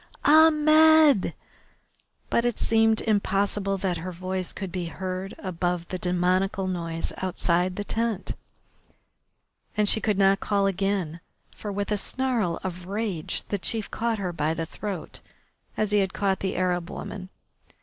Ahmed!" 0.25 1.35
But 2.31 2.43
it 2.43 2.57
seemed 2.57 3.01
impossible 3.01 3.77
that 3.77 3.97
her 3.97 4.11
voice 4.11 4.51
could 4.51 4.71
be 4.71 4.85
heard 4.87 5.35
above 5.37 5.87
the 5.89 5.99
demoniacal 5.99 6.67
noise 6.67 7.13
outside 7.17 7.75
the 7.75 7.83
tent, 7.83 8.31
and 9.77 9.87
she 9.87 10.01
could 10.01 10.17
not 10.17 10.39
call 10.39 10.65
again, 10.65 11.19
for, 11.55 11.71
with 11.71 11.91
a 11.91 11.97
snarl 11.97 12.59
of 12.63 12.87
rage, 12.87 13.43
the 13.49 13.59
chief 13.59 13.91
caught 13.91 14.17
her 14.17 14.33
by 14.33 14.55
the 14.55 14.65
throat 14.65 15.19
as 15.77 15.91
he 15.91 15.99
had 15.99 16.13
caught 16.15 16.39
the 16.39 16.55
Arab 16.55 16.89
woman. 16.89 17.29